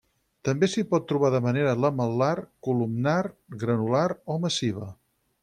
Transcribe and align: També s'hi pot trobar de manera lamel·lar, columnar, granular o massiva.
També 0.47 0.69
s'hi 0.69 0.83
pot 0.93 1.03
trobar 1.11 1.29
de 1.35 1.41
manera 1.47 1.75
lamel·lar, 1.81 2.31
columnar, 2.69 3.15
granular 3.67 4.03
o 4.37 4.41
massiva. 4.49 4.91